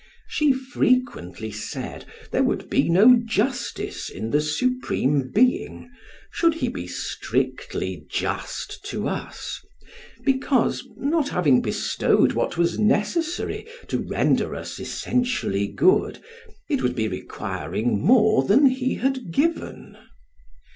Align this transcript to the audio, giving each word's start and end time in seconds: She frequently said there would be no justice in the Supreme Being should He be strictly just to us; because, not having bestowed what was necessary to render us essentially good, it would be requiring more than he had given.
She 0.27 0.51
frequently 0.51 1.51
said 1.51 2.05
there 2.31 2.41
would 2.43 2.71
be 2.71 2.89
no 2.89 3.17
justice 3.23 4.09
in 4.09 4.31
the 4.31 4.41
Supreme 4.41 5.29
Being 5.31 5.91
should 6.31 6.55
He 6.55 6.69
be 6.69 6.87
strictly 6.87 8.07
just 8.09 8.83
to 8.85 9.07
us; 9.07 9.61
because, 10.25 10.83
not 10.97 11.29
having 11.29 11.61
bestowed 11.61 12.31
what 12.33 12.57
was 12.57 12.79
necessary 12.79 13.67
to 13.89 13.99
render 13.99 14.55
us 14.55 14.79
essentially 14.79 15.67
good, 15.67 16.17
it 16.67 16.81
would 16.81 16.95
be 16.95 17.07
requiring 17.07 18.03
more 18.03 18.43
than 18.43 18.65
he 18.65 18.95
had 18.95 19.31
given. 19.31 19.95